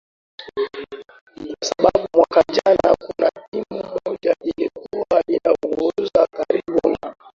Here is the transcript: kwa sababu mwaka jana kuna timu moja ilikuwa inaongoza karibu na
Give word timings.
kwa 1.37 1.67
sababu 1.67 2.07
mwaka 2.13 2.43
jana 2.53 2.95
kuna 2.99 3.29
timu 3.51 3.83
moja 4.05 4.35
ilikuwa 4.41 5.21
inaongoza 5.27 6.27
karibu 6.31 6.97
na 7.01 7.15